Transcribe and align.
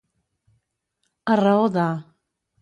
A 1.35 1.37
raó 1.43 1.69
de. 1.77 1.87